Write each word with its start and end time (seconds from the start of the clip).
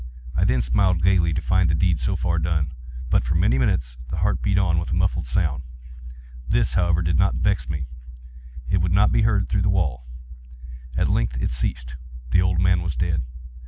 I 0.35 0.45
then 0.45 0.63
smiled 0.63 1.03
gaily, 1.03 1.31
to 1.31 1.43
find 1.43 1.69
the 1.69 1.75
deed 1.75 1.99
so 1.99 2.15
far 2.15 2.39
done. 2.39 2.73
But, 3.11 3.23
for 3.23 3.35
many 3.35 3.59
minutes, 3.59 3.97
the 4.09 4.17
heart 4.17 4.41
beat 4.41 4.57
on 4.57 4.79
with 4.79 4.89
a 4.89 4.95
muffled 4.95 5.27
sound. 5.27 5.61
This, 6.49 6.73
however, 6.73 7.03
did 7.03 7.19
not 7.19 7.35
vex 7.35 7.69
me; 7.69 7.85
it 8.67 8.77
would 8.81 8.93
not 8.93 9.11
be 9.11 9.21
heard 9.21 9.47
through 9.47 9.61
the 9.61 9.69
wall. 9.69 10.07
At 10.97 11.07
length 11.07 11.37
it 11.39 11.51
ceased. 11.51 11.97
The 12.31 12.41
old 12.41 12.59
man 12.59 12.81
was 12.81 12.95
dead. 12.95 13.21